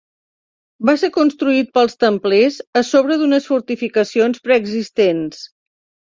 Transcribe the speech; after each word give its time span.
Va 0.89 0.93
ser 0.99 1.09
construït 1.17 1.67
pels 1.77 1.97
templers 2.03 2.57
a 2.81 2.83
sobre 2.91 3.17
d'unes 3.23 3.49
fortificacions 3.51 4.41
preexistents. 4.47 5.43